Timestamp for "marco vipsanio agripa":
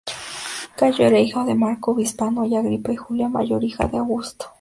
1.53-2.91